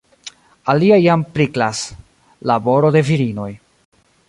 Aliaj 0.71 0.97
jam 1.01 1.25
priklas: 1.35 1.83
laboro 2.53 2.93
de 2.99 3.07
virinoj. 3.13 3.49